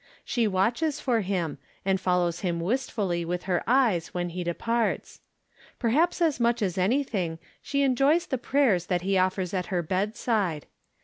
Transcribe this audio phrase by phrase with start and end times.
[0.25, 5.21] She watches for him, and follows him wistfulty with her eyes when he departs.
[5.77, 10.65] Perhaps as much as anything, she enjoys the prayers that he offers at her bedside.